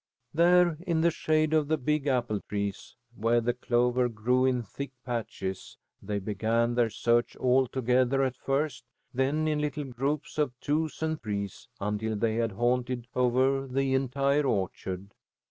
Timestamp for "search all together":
6.89-8.23